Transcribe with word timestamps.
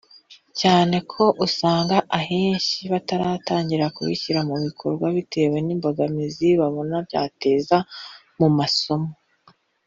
cyane 0.59 0.97
ko 1.11 1.23
usanga 1.45 1.97
ahenshi 2.19 2.77
bataratangira 2.93 3.85
kubishyira 3.95 4.39
mu 4.49 4.55
bikorwa 4.65 5.05
bitewe 5.15 5.57
n’imbogamizi 5.65 6.49
babona 6.61 6.95
byateza 7.07 7.77
mu 8.39 8.47
mumasomo” 8.51 9.11